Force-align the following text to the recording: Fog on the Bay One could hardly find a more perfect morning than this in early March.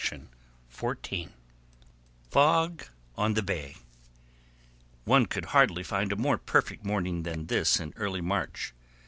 Fog 2.27 2.87
on 3.15 3.35
the 3.35 3.43
Bay 3.43 3.75
One 5.05 5.27
could 5.27 5.45
hardly 5.45 5.83
find 5.83 6.11
a 6.11 6.15
more 6.15 6.39
perfect 6.39 6.83
morning 6.83 7.21
than 7.21 7.45
this 7.45 7.79
in 7.79 7.93
early 7.95 8.21
March. 8.21 8.73